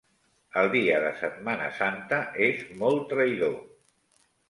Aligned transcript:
El 0.61 0.69
dia 0.75 0.95
de 1.03 1.11
Setmana 1.19 1.69
Santa 1.83 2.23
és 2.49 2.67
molt 2.83 3.09
traïdor. 3.15 3.59